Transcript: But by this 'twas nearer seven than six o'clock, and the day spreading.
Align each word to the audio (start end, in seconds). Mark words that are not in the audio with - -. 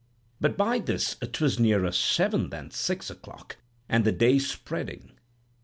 But 0.39 0.57
by 0.57 0.79
this 0.79 1.15
'twas 1.31 1.59
nearer 1.59 1.91
seven 1.91 2.49
than 2.49 2.71
six 2.71 3.11
o'clock, 3.11 3.57
and 3.87 4.03
the 4.03 4.11
day 4.11 4.39
spreading. 4.39 5.11